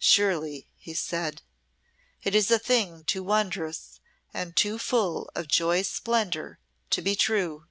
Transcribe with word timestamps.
"Surely," 0.00 0.68
he 0.74 0.92
said, 0.92 1.40
"it 2.24 2.34
is 2.34 2.50
a 2.50 2.58
thing 2.58 3.04
too 3.04 3.22
wondrous 3.22 4.00
and 4.34 4.56
too 4.56 4.76
full 4.76 5.30
of 5.36 5.46
joy's 5.46 5.86
splendour 5.86 6.58
to 6.90 7.00
be 7.00 7.14
true." 7.14 7.66